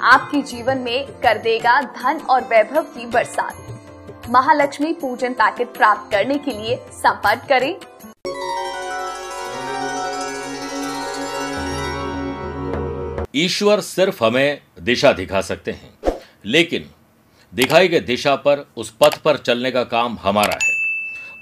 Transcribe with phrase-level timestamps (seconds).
[0.00, 6.38] आपके जीवन में कर देगा धन और वैभव की बरसात। महालक्ष्मी पूजन पैकेट प्राप्त करने
[6.38, 7.74] के लिए संपर्क करें।
[13.34, 16.90] ईश्वर सिर्फ़ हमें दिशा दिखा सकते हैं, लेकिन
[17.52, 20.74] दिखाई गई दिशा पर, उस पथ पर चलने का काम हमारा है।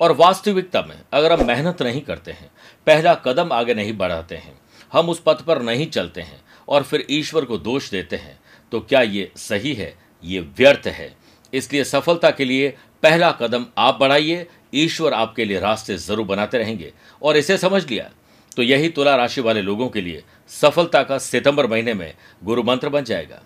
[0.00, 2.50] और वास्तविकता में, अगर हम मेहनत नहीं करते हैं,
[2.86, 4.58] पहला कदम आगे नहीं बढ़ाते हैं,
[4.92, 8.38] हम उस पथ पर नहीं चलते हैं, और फिर ईश्वर को दोष देते हैं
[8.72, 9.94] तो क्या ये सही है?
[10.22, 11.14] ये व्यर्थ है।
[11.52, 12.68] इसलिए सफलता के लिए
[13.02, 16.92] पहला कदम आप बढ़ाइए, ईश्वर आपके लिए रास्ते ज़रूर बनाते रहेंगे।
[17.22, 18.10] और इसे समझ लिया
[18.52, 22.88] तो यही तुला राशि वाले लोगों के लिए सफलता का सितंबर महीने में गुरु मंत्र
[22.88, 23.40] बन जाएगा।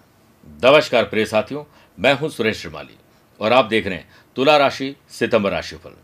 [0.65, 1.65] नमस्कार प्रिय साथियों,
[1.99, 2.97] मैं हूँ सुरेश श्रीमाली,
[3.41, 5.95] और आप देख रहे हैं तुला राशि, सितंबर राशिफल।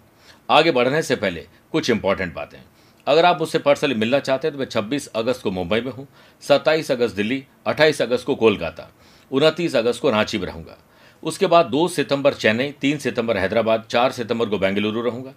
[0.49, 2.59] आगे बढ़ने से पहले कुछ इंपॉर्टेंट बातें।
[3.07, 6.07] अगर आप मुझसे पर्सनली मिलना चाहते हैं तो मैं 26 अगस्त को मुंबई में हूँ
[6.43, 8.91] 27 अगस्त दिल्ली 28 अगस्त को कोलकाता।
[9.35, 10.77] उनतीस अगस्त को रांची में रहूँगा।
[11.23, 15.33] उसके बाद दो सितंबर चेन्नई, तीन सितंबर हैदराबाद, चार सितंबर को बेंगलुरु रहूँगा।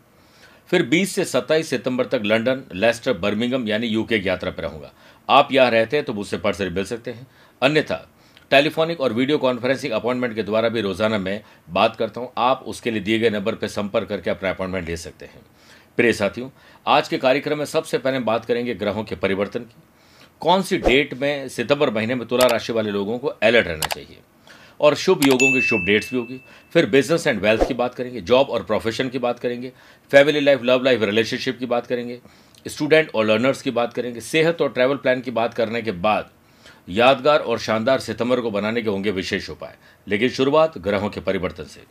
[0.70, 4.92] फिर 20 से 27 सितंबर तक लंदन, लेस्टर, बर्मिंगम यानी यूके की यात्रा पर रहूँगा।
[5.30, 7.28] आप यहाँ रहते हैं तो मुझसे पर्सनली मिल सकते हैं।
[7.62, 8.08] अन्यथा,
[8.52, 12.92] टेलीफोनिक और वीडियो कॉन्फ्रेंसिंग अपॉइंटमेंट के द्वारा भी रोज़ाना मैं बात करता हूँ। आप उसके
[12.92, 15.42] लिए दिए गए नंबर पर संपर्क करके अपना अपॉइंटमेंट ले सकते हैं।
[15.98, 16.50] प्रिय साथियों,
[16.88, 19.76] आज के कार्यक्रम में सबसे पहले बात करेंगे ग्रहों के परिवर्तन की।
[20.42, 24.18] कौन सी डेट में सितंबर महीने में तुला राशि वाले लोगों को अलर्ट रहना चाहिए?
[24.80, 26.40] और शुभ योगों की शुभ डेट्स भी होगी।
[26.74, 29.72] फिर बिज़नेस एंड वेल्थ की बात करेंगे जॉब और प्रोफेशन की बात करेंगे
[30.12, 32.20] family life love life relationship की बात करेंगे
[32.68, 36.30] स्टूडेंट और लर्नर्स की बात करेंगे, सेहत और ट्रैवल प्लान की बात करने के बाद
[36.90, 39.76] यादगार और शानदार सितंबर को बनाने के होंगे विशेष उपाय।
[40.08, 41.84] लेकिन शुरुआत ग्रहों के परिवर्तन से।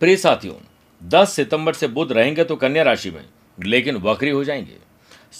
[0.00, 0.54] प्रिय साथियों
[1.02, 3.24] 10 सितंबर से बुध रहेंगे तो कन्या राशि में,
[3.64, 4.76] लेकिन वक्री हो जाएँगे।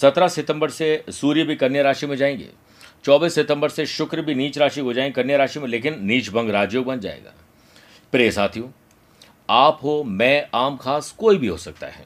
[0.01, 2.49] 17 सितंबर से सूर्य भी कन्या राशि में जाएँगे
[3.05, 6.49] 24 सितंबर से शुक्र भी नीच राशि हो जाएँगे कन्या राशि में, लेकिन नीच भंग
[6.49, 7.33] राजयोग बन जाएगा।
[8.11, 8.67] प्रिय साथियों,
[9.49, 12.05] आप हो, मैं, आम, खास, कोई भी हो सकता है।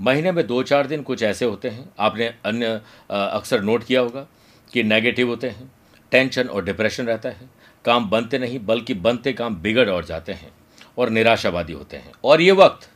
[0.00, 2.80] महीने में दो चार दिन कुछ ऐसे होते हैं। आपने अन्य
[3.10, 4.26] अक्सर नोट किया होगा
[4.72, 5.72] कि नेगेटिव होते हैं,
[6.10, 7.50] टेंशन और डिप्रेशन रहता है,
[7.84, 10.52] काम बनते नहीं, बल्कि बनते काम बिगड़ और जाते हैं,
[10.98, 12.90] और निराशावादी होते हैं। और ये वक्त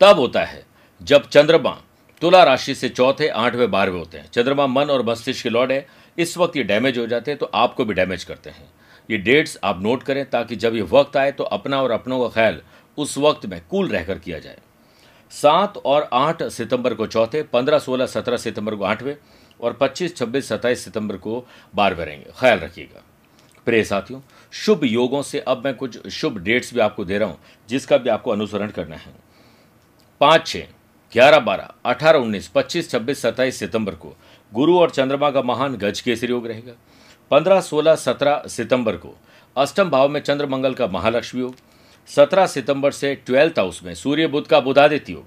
[0.00, 0.66] तब होता है
[1.02, 1.82] जब चंद्रमा
[2.22, 5.86] तुला राशि से चौथे आठवें बारहवें होते हैं। चंद्रमा मन और मस्तिष्क के लौट है।
[6.18, 8.68] इस वक्त ये डैमेज हो जाते हैं तो आपको भी डैमेज करते हैं।
[9.08, 12.28] ये डेट्स आप नोट करें ताकि जब ये वक्त आए तो अपना और अपनों का
[12.34, 12.60] ख्याल
[12.98, 14.58] उस वक्त में कूल रहकर किया जाए।
[15.32, 19.16] सात और आठ सितंबर को चौथे पंद्रह सोलह सत्रह सितंबर को आठवें
[19.60, 21.44] और 25, 26, 27 सितंबर को
[21.74, 23.02] बारहवें रहेंगे। ख्याल रखिएगा।
[23.66, 24.20] प्रिय साथियों
[24.52, 27.38] शुभ योगों से अब मैं कुछ शुभ डेट्स भी आपको दे रहा हूँ
[27.68, 29.14] जिसका भी आपको अनुसरण करना है।
[30.20, 30.66] पाँच छः
[31.16, 34.16] ग्यारह बारह, अठारह, उन्नीस, पच्चीस, छब्बीस, सत्ताईस सितंबर को
[34.54, 36.72] गुरु और चंद्रमा का महान गज केसरी योग रहेगा।
[37.30, 39.16] पंद्रह, सोलह, सत्रह सितंबर को
[39.56, 41.56] अष्टम भाव में चंद्र मंगल का महालक्ष्मी योग।
[42.06, 45.24] सत्रह सितंबर से ट्वेल्थ हाउस में सूर्य बुद्ध का बुधादित्य योग।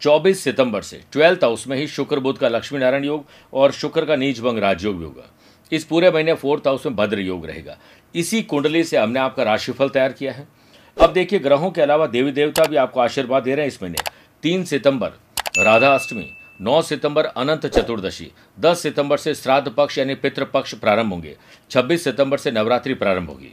[0.00, 4.04] 24 सितंबर से ट्वेल्थ हाउस में ही शुक्र बुद्ध का लक्ष्मी नारायण योग और शुक्र
[4.04, 5.30] का नीच भंग राजयोग होगा
[5.72, 7.78] इस पूरे महीने फोर्थ हाउस में भद्र योग रहेगा।
[8.14, 10.48] इसी कुंडली से हमने आपका राशिफल तैयार किया है।
[11.00, 14.15] अब देखिए, ग्रहों के अलावा देवी देवता भी आपको आशीर्वाद दे रहे हैं इस महीने।
[14.46, 15.12] तीन सितंबर
[15.58, 16.26] राधा अष्टमी
[16.60, 18.30] नौ सितंबर, अनंत चतुर्दशी,
[18.60, 21.34] दस सितंबर से श्राद्ध पक्ष यानी पितृपक्ष प्रारंभ होंगे,
[21.70, 23.50] छब्बीस सितंबर से नवरात्रि प्रारंभ होगी।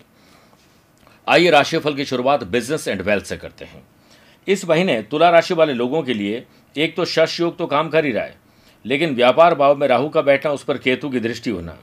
[1.28, 3.84] आइए राशिफल की शुरुआत बिज़नेस एंड वेल्थ से करते हैं।
[4.48, 6.46] इस महीने तुला राशि वाले लोगों के लिए
[6.76, 8.36] एक तो शश योग तो काम कर ही रहा है,
[8.86, 11.78] लेकिन व्यापार भाव में राहु का बैठना, उस पर केतु की दृष्टि होना।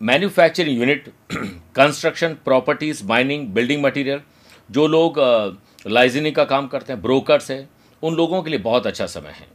[0.00, 4.20] Manufacturing unit construction properties mining building material
[4.70, 5.20] जो लोग
[5.86, 7.68] लाइजनिंग का काम करते हैं ब्रोकर्स हैं
[8.04, 9.46] उन लोगों के लिए बहुत अच्छा समय है।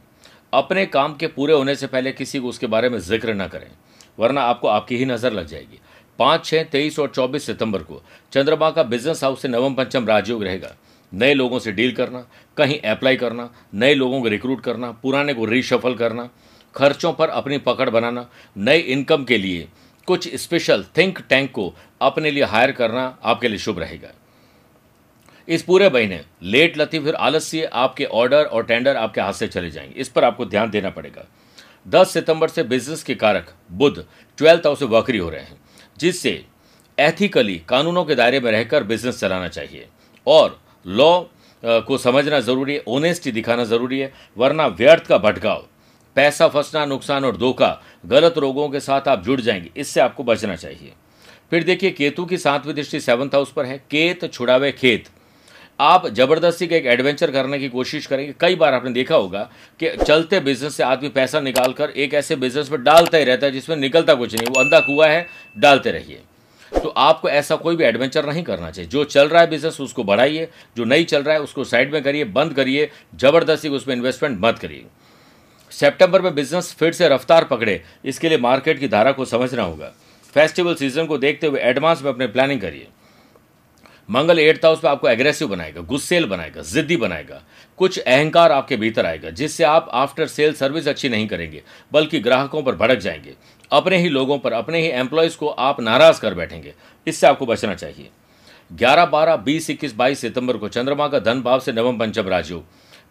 [0.52, 3.70] अपने काम के पूरे होने से पहले किसी को उसके बारे में ज़िक्र न करें,
[4.18, 5.80] वरना आपको आपकी ही नज़र लग जाएगी।
[6.18, 8.02] पाँच छः तेईस और चौबीस सितंबर को
[8.32, 10.74] चंद्रमा का बिज़नेस हाउस से नवम, पंचम राजयोग रहेगा।
[11.12, 12.24] नए लोगों से डील करना,
[12.56, 16.28] कहीं अप्लाई करना, नए लोगों को रिक्रूट करना, पुराने को रीशफल करना,
[16.74, 19.68] खर्चों पर अपनी पकड़ बनाना नए इनकम के लिए
[20.08, 24.08] कुछ स्पेशल थिंक टैंक को अपने लिए हायर करना आपके लिए शुभ रहेगा।
[25.50, 29.70] इस पूरे महीने। लेट लती फिर आलस्य, आपके ऑर्डर और टेंडर आपके हाथ से चले
[29.70, 31.26] जाएँगे। इस पर आपको ध्यान देना पड़ेगा।
[31.88, 34.04] 10 सितंबर से बिज़नेस के कारक बुध
[34.38, 35.60] ट्वेल्थ हाउस से वक्री हो रहे हैं,
[35.98, 36.44] जिससे
[36.98, 39.86] एथिकली कानूनों के दायरे में रहकर बिज़नेस चलाना चाहिए।
[40.26, 41.22] और लॉ
[41.62, 45.66] को समझना ज़रूरी है ओनेस्टी दिखाना ज़रूरी है, वरना व्यर्थ का भटकाव,
[46.16, 50.56] पैसा फंसना, नुकसान और धोखा, गलत रोगों के साथ आप जुड़ जाएँगे। इससे आपको बचना
[50.56, 50.92] चाहिए।
[51.50, 55.08] फिर देखिए, केतु की सातवीं दृष्टि सेवंथ हाउस पर है। केत छुड़ावे खेत।
[55.80, 59.42] आप ज़बरदस्ती का एक एडवेंचर करने की कोशिश करेंगे। कई बार आपने देखा होगा
[59.80, 63.52] कि चलते बिज़नेस से आदमी पैसा निकालकर एक ऐसे बिज़नेस में डालता ही रहता है
[63.52, 66.20] जिसमें निकलता कुछ नहीं, वो अंधा कुआ है, डालते रहिए।
[66.72, 70.04] तो आपको ऐसा कोई भी एडवेंचर नहीं करना चाहिए। जो चल रहा है बिज़नेस उसको
[70.04, 74.38] बढ़ाइए, जो नहीं चल रहा है, उसको साइड में करिए, बंद करिए, ज़बरदस्ती उसमें इन्वेस्टमेंट
[74.40, 74.84] मत करिए।
[75.72, 79.92] सितंबर में बिज़नेस फिर से रफ्तार पकड़े, इसके लिए मार्केट की धारा को समझना होगा।
[80.34, 82.86] फेस्टिवल सीज़न को देखते हुए एडवांस में अपने प्लानिंग करिए।
[84.10, 87.42] मंगल एट्थ हाउस पे आपको एग्रेसिव बनाएगा गुस्सेल बनाएगा जिद्दी बनाएगा
[87.78, 91.62] कुछ अहंकार आपके भीतर आएगा जिससे आप आफ्टर सेल सर्विस अच्छी नहीं करेंगे
[91.92, 93.34] बल्कि ग्राहकों पर भड़क जाएँगे।
[93.72, 96.74] अपने ही लोगों पर अपने ही एम्प्लॉयज़ को आप नाराज़ कर बैठेंगे।
[97.06, 98.08] इससे आपको बचना चाहिए।
[98.70, 102.64] ग्यारह बारह बीस इक्कीस बाईस सितंबर को चंद्रमा का धन भाव से नवम पंचम राजयोग।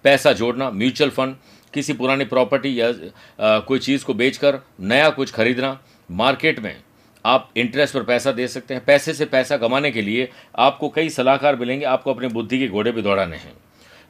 [0.04, 1.36] पैसा जोड़ना म्यूचुअल फंड
[1.74, 5.78] किसी पुरानी प्रॉपर्टी या आ, कोई चीज़ को बेचकर नया कुछ खरीदना
[6.12, 6.76] मार्केट में
[7.26, 11.10] आप इंटरेस्ट पर पैसा दे सकते हैं। पैसे से पैसा कमाने के लिए आपको कई
[11.10, 13.54] सलाहकार मिलेंगे, आपको अपनी बुद्धि के घोड़े भी दौड़ाने हैं।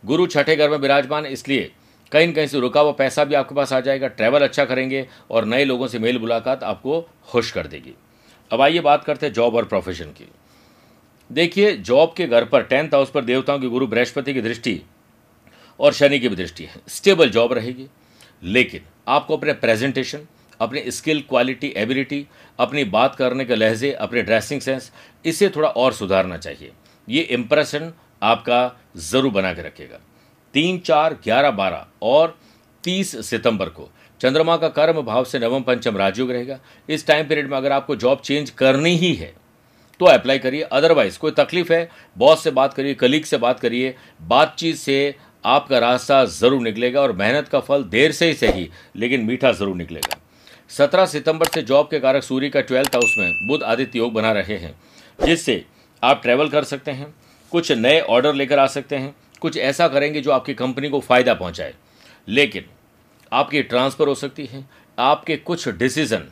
[0.04, 1.72] गुरु छठे घर में विराजमान, इसलिए
[2.12, 5.08] कहीं न कहीं से रुका हुआ पैसा भी आपके पास आ जाएगा ट्रैवल अच्छा करेंगे
[5.32, 7.94] और नए लोगों से मेल मुलाकात आपको खुश कर देगी।
[8.52, 10.28] अब आइए बात करते हैं जॉब और प्रोफेशन की।
[11.30, 14.82] देखिए जॉब के घर पर टेंथ हाउस पर देवताओं की गुरु बृहस्पति की दृष्टि
[15.80, 17.88] और शनि की भी दृष्टि है। स्टेबल जॉब रहेगी,
[18.44, 20.26] लेकिन आपको अपने प्रेजेंटेशन
[20.60, 22.26] अपनी स्किल, क्वालिटी, एबिलिटी,
[22.60, 24.92] अपनी बात करने के लहजे, अपने ड्रेसिंग सेंस,
[25.26, 26.72] इसे थोड़ा और सुधारना चाहिए।
[27.08, 27.92] ये इंप्रेशन
[28.24, 30.00] आपका ज़रूर बना के रखेगा।
[30.54, 32.38] तीन, चार, ग्यारह, बारह और
[32.84, 33.90] तीस सितंबर को
[34.22, 36.60] चंद्रमा का कर्म भाव से नवम पंचम राजयोग रहेगा।
[36.90, 39.34] इस टाइम पीरियड में अगर आपको जॉब चेंज करनी ही है
[40.00, 43.96] तो अप्लाई करिए। अदरवाइज़ कोई तकलीफ़ है बॉस से बात करिए कलीग से बात करिए,
[44.22, 45.16] बातचीत से
[45.46, 49.76] आपका रास्ता ज़रूर निकलेगा और मेहनत का फल देर से ही सही, लेकिन मीठा ज़रूर
[49.78, 50.18] निकलेगा।
[50.70, 54.32] सत्रह सितंबर से जॉब के कारक सूर्य का ट्वेल्थ हाउस में बुध आदित्य योग बना
[54.32, 54.76] रहे हैं,
[55.26, 55.66] जिससे
[56.04, 57.14] आप ट्रैवल कर सकते हैं,
[57.52, 61.34] कुछ नए ऑर्डर लेकर आ सकते हैं, कुछ ऐसा करेंगे जो आपकी कंपनी को फ़ायदा
[61.34, 61.74] पहुँचाए।
[62.28, 62.66] लेकिन
[63.32, 64.66] आपकी ट्रांसफ़र हो सकती है,
[65.00, 66.30] आपके कुछ डिसीज़न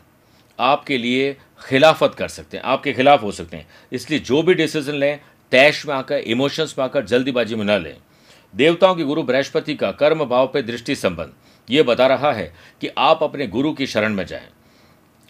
[0.60, 1.36] आपके लिए
[1.66, 5.20] खिलाफत कर सकते हैं, आपके खिलाफ हो सकते हैं। इसलिए जो भी डिसीज़न लें,
[5.52, 7.96] तैश में आकर इमोशंस में आकर, जल्दीबाजी में न लें।
[8.54, 11.34] देवताओं के गुरु बृहस्पति का कर्म भाव पर दृष्टि संबंध।
[11.68, 14.48] ये बता रहा है कि आप अपने गुरु की शरण में जाएँ।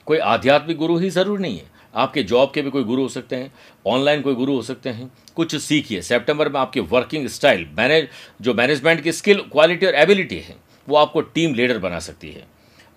[0.07, 3.35] कोई आध्यात्मिक गुरु ही ज़रूर नहीं है। आपके जॉब के भी कोई गुरु हो सकते
[3.35, 3.51] हैं
[3.85, 8.07] ऑनलाइन कोई गुरु हो सकते हैं। कुछ सीखिए। सितंबर में आपकी वर्किंग स्टाइल मैनेज
[8.41, 10.55] जो मैनेजमेंट की स्किल क्वालिटी और एबिलिटी है,
[10.87, 12.45] वो आपको टीम लीडर बना सकती है।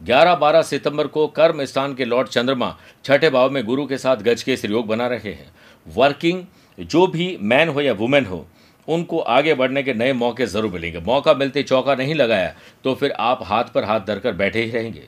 [0.00, 4.42] 11-12 सितंबर को कर्म स्थान के लॉर्ड चंद्रमा छठे भाव में गुरु के साथ गज
[4.42, 5.52] के योग बना रहे हैं।
[5.86, 6.44] वर्किंग
[6.78, 8.46] जो भी मैन हो या वुमेन हो
[8.90, 12.54] उनको आगे बढ़ने के नए मौके ज़रूर मिलेंगे। मौका मिलते चौका नहीं लगाया
[12.84, 15.06] तो फिर आप हाथ पर हाथ धरकर बैठे ही रहेंगे।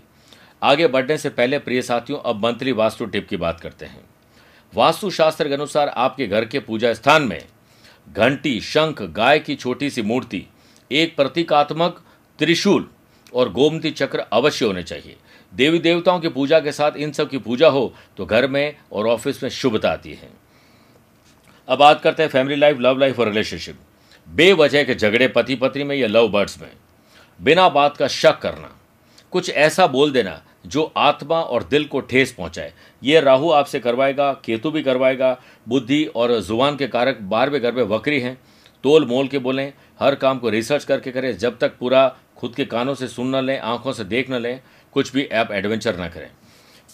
[0.63, 4.05] आगे बढ़ने से पहले प्रिय साथियों, अब मंत्री वास्तु टिप की बात करते हैं।
[4.73, 7.43] वास्तु शास्त्र के अनुसार आपके घर के पूजा स्थान में
[8.09, 10.45] घंटी, शंख, गाय की छोटी सी मूर्ति,
[10.91, 12.03] एक प्रतीकात्मक
[12.39, 12.89] त्रिशूल
[13.33, 15.17] और गोमती चक्र अवश्य होने चाहिए।
[15.53, 19.07] देवी देवताओं की पूजा के साथ इन सब की पूजा हो तो घर में और
[19.09, 20.29] ऑफ़िस में शुभता आती है।
[21.69, 23.79] अब बात करते हैं फैमिली लाइफ लव लाइफ और रिलेशनशिप
[24.29, 26.71] बेवजह के झगड़े पति पत्नी में या लव बर्ड्स में।
[27.41, 28.77] बिना बात का शक करना।
[29.31, 34.33] कुछ ऐसा बोल देना जो आत्मा और दिल को ठेस पहुँचाए। ये राहु आपसे करवाएगा,
[34.33, 38.41] केतु भी करवाएगा। बुद्धि और ज़ुबान के कारक बारहवें घर में वक्री हैं।
[38.85, 42.65] तोल मोल के बोलें, हर काम को रिसर्च करके करें। जब तक पूरा खुद के
[42.65, 44.61] कानों से सुन न लें, आँखों से देख न लें,
[44.93, 46.31] कुछ भी ऐप एडवेंचर ना करें।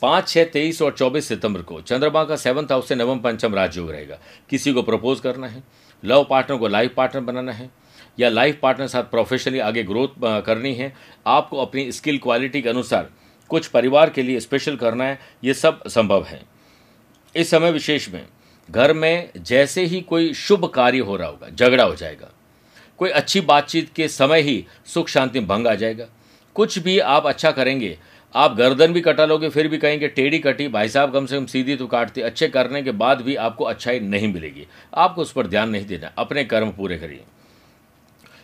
[0.03, 3.91] पाँच छः तेईस और चौबीस सितंबर को चंद्रमा का सेवंथ हाउस से नवम पंचम राजयोग
[3.91, 4.19] रहेगा।
[4.51, 5.63] किसी को प्रपोज करना है
[6.03, 7.71] लव पार्टनर को लाइफ पार्टनर बनाना है,
[8.19, 10.09] या लाइफ पार्टनर साथ प्रोफेशनली आगे ग्रोथ
[10.47, 10.93] करनी है,
[11.27, 13.11] आपको अपनी स्किल क्वालिटी के अनुसार
[13.51, 16.41] कुछ परिवार के लिए स्पेशल करना है, ये सब संभव है।
[17.35, 18.27] इस समय विशेष में
[18.69, 22.31] घर में जैसे ही कोई शुभ कार्य हो रहा होगा, झगड़ा हो जाएगा,
[22.99, 26.07] कोई अच्छी बातचीत के समय ही सुख शांति भंग आ जाएगा,
[26.57, 27.99] कुछ भी आप अच्छा करेंगे
[28.35, 31.47] आप गर्दन भी कटा लोगे, फिर भी कहेंगे, टेढ़ी कटी, भाई साहब कम से कम
[31.47, 35.47] सीधी तो काटती, अच्छे करने के बाद भी आपको अच्छाई नहीं मिलेगी। आपको उस पर
[35.47, 37.25] ध्यान नहीं देना, अपने कर्म पूरे करिए।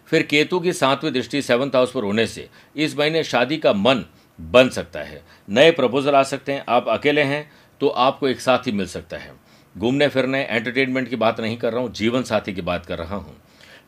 [0.07, 4.05] फिर केतु की सातवीं दृष्टि सेवंथ हाउस पर होने से, इस महीने शादी का मन
[4.39, 7.51] बन सकता है। नए प्रपोजल आ सकते हैं, आप अकेले हैं
[7.81, 9.33] तो आपको एक साथी मिल सकता है।
[9.77, 13.17] घूमने फिरने एंटरटेनमेंट की बात नहीं कर रहा हूँ, जीवन साथी की बात कर रहा
[13.17, 13.37] हूँ।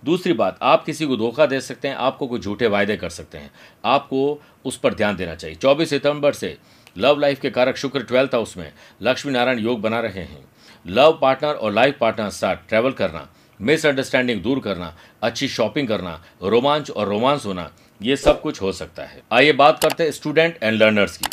[0.05, 3.39] दूसरी बात, आप किसी को धोखा दे सकते हैं, आपको कोई झूठे वायदे कर सकते
[3.39, 3.51] हैं।
[3.85, 6.57] आपको उस पर ध्यान देना चाहिए। चौबीस सितंबर से
[6.97, 8.71] लव लाइफ के कारक शुक्र ट्वेल्थ हाउस में
[9.03, 10.45] लक्ष्मी नारायण योग बना रहे हैं।
[10.87, 13.29] लव पार्टनर और लाइफ पार्टनर साथ ट्रैवल करना,
[13.61, 17.71] मिसअंडरस्टैंडिंग दूर करना, अच्छी शॉपिंग करना, रोमांच और रोमांस होना,
[18.01, 21.27] ये सब कुछ हो सकता है। आइए बात करते हैं स्टूडेंट एंड लर्नर्स की।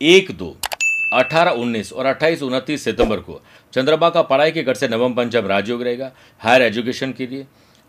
[0.00, 0.56] एक दो,
[1.12, 3.40] अठारह उन्नीस और अट्ठाईस उनतीस सितंबर को
[3.72, 7.46] चंद्रमा का पढ़ाई के घर से नवम पंचम राजयोग रहेगा, हायर एजुकेशन के लिए।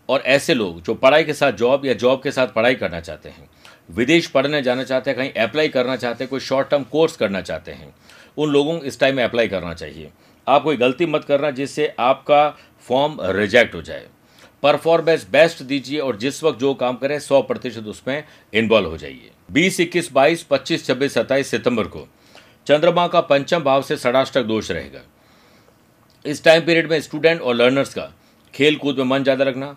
[0.08, 3.28] और ऐसे लोग जो पढ़ाई के साथ जॉब या जॉब के साथ पढ़ाई करना चाहते
[3.28, 3.48] हैं
[3.88, 7.40] विदेश पढ़ने जाना चाहते हैं, कहीं अप्लाई करना चाहते हैं, कोई शॉर्ट टर्म कोर्स करना
[7.42, 7.94] चाहते हैं,
[8.38, 10.10] उन लोगों को इस टाइम में अप्लाई करना चाहिए।
[10.46, 12.48] आप कोई गलती मत करना जिससे आपका
[12.88, 14.06] फॉर्म रिजेक्ट हो जाए।
[14.62, 19.30] परफॉर्मेंस बेस्ट दीजिए और जिस वक्त जो काम करें, सौ प्रतिशत उसमें इन्वॉल्व हो जाइए।
[19.50, 22.06] बीस, इक्कीस, बाईस, पच्चीस, छब्बीस, सत्ताईस सितंबर को
[22.66, 25.00] चंद्रमा का पंचम भाव से षडाष्टक दोष रहेगा।
[26.24, 28.12] इस टाइम पीरियड में स्टूडेंट और लर्नर्स का
[28.54, 29.76] खेल कूद में मन ज़्यादा रखना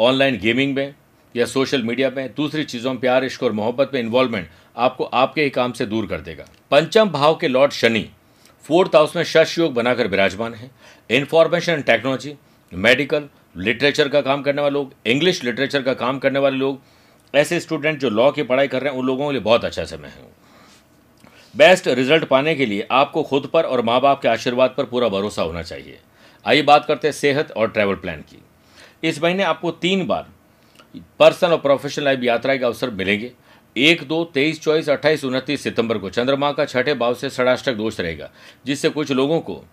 [0.00, 0.94] ऑनलाइन गेमिंग में
[1.34, 5.42] या सोशल मीडिया में दूसरी चीज़ों में प्यार, इश्क और मोहब्बत में इन्वॉल्वमेंट आपको आपके
[5.42, 8.08] ही काम से दूर कर देगा। पंचम भाव के लॉर्ड शनि,
[8.64, 10.70] फोर्थ हाउस में शश योग बनाकर विराजमान है।
[11.10, 12.34] Information and technology
[12.72, 16.80] medical literature का काम करने वाले लोग इंग्लिश लिटरेचर का काम करने वाले लोग,
[17.34, 19.84] ऐसे स्टूडेंट जो लॉ की पढ़ाई कर रहे हैं, उन लोगों के लिए बहुत अच्छा
[19.84, 20.26] समय है।
[21.54, 25.08] बेस्ट रिज़ल्ट पाने के लिए आपको खुद पर और माँ बाप के आशीर्वाद पर पूरा
[25.08, 25.98] भरोसा होना चाहिए।
[26.44, 28.42] आइए बात करते हैं सेहत और ट्रैवल प्लान की।
[29.08, 30.26] इस महीने आपको तीन बार
[30.94, 33.32] पर्सनल और प्रोफेशनल लाइफ यात्रा के अवसर मिलेंगे।
[33.76, 38.00] एक, दो, तेईस, चौबीस, अट्ठाईस, उनतीस सितंबर को चंद्रमा का छठे भाव से षडाष्टक दोष
[38.00, 38.30] रहेगा,
[38.66, 39.64] जिससे कुछ लोगों को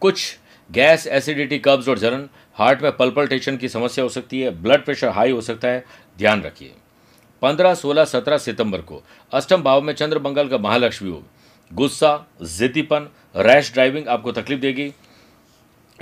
[0.00, 0.38] कुछ
[0.72, 5.08] गैस एसिडिटी, कब्ज और जलन, हार्ट में पल्पल्टेशन की समस्या हो सकती है, ब्लड प्रेशर
[5.08, 5.84] हाई हो सकता है,
[6.18, 6.72] ध्यान रखिए।
[7.42, 9.02] पंद्रह, सोलह, सत्रह सितंबर को
[9.32, 11.24] अष्टम भाव में चंद्र मंगल का महालक्ष्मी योग
[11.72, 14.92] गुस्सा, जिद्दीपन, रैश ड्राइविंग आपको तकलीफ़ देगी,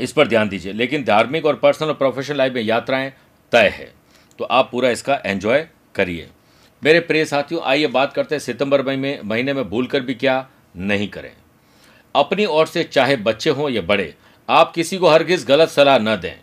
[0.01, 3.13] इस पर ध्यान दीजिए। लेकिन धार्मिक और पर्सनल और प्रोफेशनल लाइफ में यात्राएँ
[3.53, 4.02] तय है।
[4.39, 6.29] तो आप पूरा इसका एंजॉय करिए।
[6.83, 10.47] मेरे प्रिय साथियों, आइए बात करते हैं सितंबर महीने महीने में भूल कर भी क्या
[10.77, 11.33] नहीं करें।
[12.15, 14.15] अपनी ओर से चाहे बच्चे हों या बड़े,
[14.49, 16.35] आप किसी को हरगिज गलत सलाह न दें।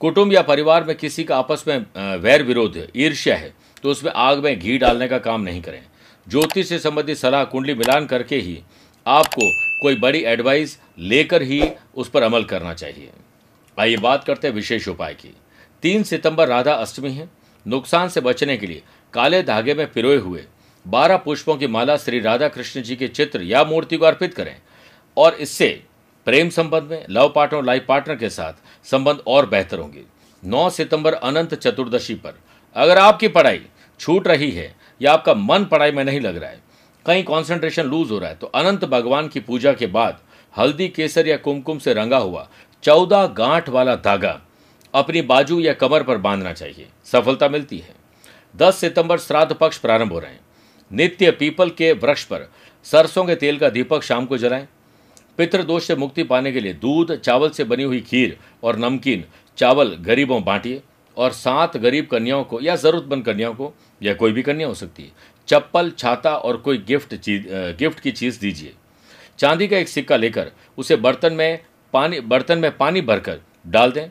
[0.00, 1.78] कुटुंब या परिवार में किसी का आपस में
[2.16, 5.82] वैर विरोध, ईर्ष्या है तो उसमें आग में घी डालने का काम नहीं करें।
[6.26, 8.58] ज्योतिष से संबंधित सलाह कुंडली मिलान करके ही
[9.06, 9.50] आपको
[9.82, 11.62] कोई बड़ी एडवाइस लेकर ही
[11.94, 13.10] उस पर अमल करना चाहिए।
[13.78, 15.34] आइए बात करते हैं विशेष उपाय की।
[15.82, 17.28] तीन सितंबर राधा अष्टमी है।
[17.66, 18.82] नुकसान से बचने के लिए
[19.14, 20.44] काले धागे में पिरोए हुए
[20.86, 24.56] बारह पुष्पों की माला श्री राधा कृष्ण जी के चित्र या मूर्ति को अर्पित करें।
[25.16, 25.68] और इससे
[26.26, 28.52] प्रेम संबंध में, लव पार्टनर और लाइफ पार्टनर के साथ
[28.86, 30.02] संबंध और बेहतर होंगे।
[30.42, 32.38] 9 सितंबर अनंत चतुर्दशी पर।
[32.76, 33.60] अगर आपकी पढ़ाई
[34.00, 36.60] छूट रही है या आपका मन पढ़ाई में नहीं लग रहा है,
[37.06, 40.20] कहीं कंसंट्रेशन लूज हो रहा है तो अनंत भगवान की पूजा के बाद
[40.54, 42.48] हल्दी, केसर या कुमकुम से रंगा हुआ
[42.82, 44.40] चौदह गांठ वाला धागा
[44.94, 47.94] अपनी बाजू या कमर पर बांधना चाहिए। सफलता मिलती है।
[48.56, 50.40] 10 सितंबर श्राद्ध पक्ष प्रारंभ हो रहे हैं।
[50.90, 52.48] नित्य पीपल के वृक्ष पर
[52.86, 54.66] सरसों के तेल का दीपक शाम को जलाएँ।
[55.38, 59.24] पितृदोष से मुक्ति पाने के लिए दूध, चावल से बनी हुई खीर और नमकीन
[59.58, 60.82] चावल गरीबों बांटिए
[61.16, 65.02] और सात गरीब कन्याओं को या जरूरतमंद कन्याओं को या कोई भी कन्या हो सकती
[65.02, 65.10] है।
[65.48, 67.46] चप्पल, छाता और कोई गिफ्ट चीज़
[67.78, 68.74] गिफ्ट की चीज़ दीजिए।
[69.38, 71.58] चांदी का एक सिक्का लेकर उसे बर्तन में
[71.92, 74.08] पानी, बर्तन में पानी भरकर डाल दें।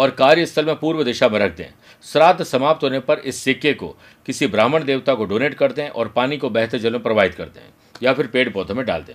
[0.00, 1.66] और कार्यस्थल में पूर्व दिशा में रख दें।
[2.04, 3.88] श्राद्ध समाप्त होने पर इस सिक्के को
[4.26, 7.44] किसी ब्राह्मण देवता को डोनेट कर दें और पानी को बहते जल में प्रवाहित कर
[7.46, 7.62] दें,
[8.00, 9.14] या फिर पेड़ पौधों में डाल दें।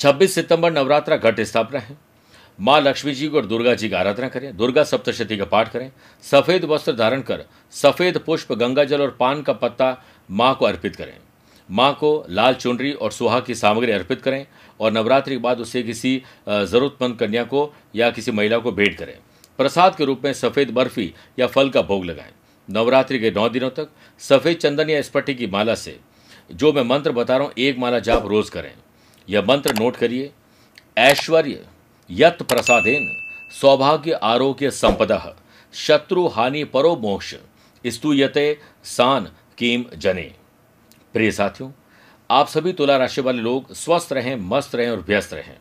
[0.00, 1.96] 26 सितंबर नवरात्रा घट स्थापना है।
[2.58, 5.90] माँ लक्ष्मी जी को और दुर्गा जी की आराधना करें, दुर्गा सप्तशती का पाठ करें,
[6.24, 7.44] सफ़ेद वस्त्र धारण कर
[7.74, 9.96] सफ़ेद पुष्प, गंगा जल और पान का पत्ता
[10.28, 11.16] माँ को अर्पित करें।
[11.68, 14.46] माँ को लाल चुनरी और सुहाग की सामग्री अर्पित करें
[14.80, 16.16] और नवरात्रि के बाद उसे किसी
[16.48, 19.16] ज़रूरतमंद कन्या को या किसी महिला को भेंट करें।
[19.58, 22.32] प्रसाद के रूप में सफ़ेद बर्फ़ी या फल का भोग लगाएँ।
[22.68, 23.88] नवरात्रि के नौ दिनों तक
[24.20, 25.98] सफ़ेद चंदन या स्पटी की माला से,
[26.52, 28.72] जो मैं मंत्र बता रहा हूँ, एक माला जाप रोज करें।
[29.28, 30.30] यह मंत्र नोट करिए।
[30.98, 31.66] ऐश्वर्य
[32.10, 33.08] यत प्रसादेन
[33.52, 35.34] सौभाग्य आरोग्य संपदा
[35.74, 37.34] शत्रु हानि परो मोक्ष
[37.84, 40.30] स्तूयते सान कीम जने।
[41.14, 41.70] प्रिय साथियों,
[42.30, 45.56] आप सभी तुला राशि वाले लोग स्वस्थ रहें, मस्त रहें और व्यस्त रहें।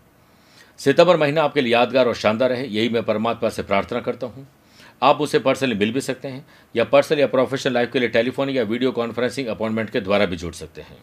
[0.82, 4.48] सितंबर महीना आपके लिए यादगार और शानदार रहे यही मैं परमात्मा से प्रार्थना करता हूँ।
[5.04, 6.46] आप उसे पर्सनली मिल भी सकते हैं,
[6.76, 10.36] या पर्सनल या प्रोफेशनल लाइफ के लिए टेलीफोन या वीडियो कॉन्फ्रेंसिंग अपॉइंटमेंट के द्वारा भी
[10.36, 10.98] जुड़ सकते हैं।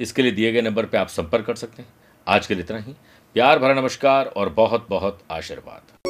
[0.00, 1.88] इसके लिए दिए गए नंबर पर आप संपर्क कर सकते हैं।
[2.26, 2.94] आज के लिए इतना ही।
[3.34, 6.09] प्यार भरा नमस्कार और बहुत बहुत आशीर्वाद।